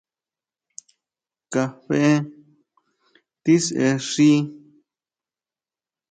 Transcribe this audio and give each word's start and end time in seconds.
Kafé 1.51 1.99
tisexi. 3.43 4.29